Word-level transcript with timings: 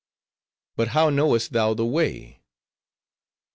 "But 0.77 0.87
how 0.97 1.11
knowest 1.11 1.53
thou 1.53 1.75
the 1.75 1.85
way?" 1.85 2.41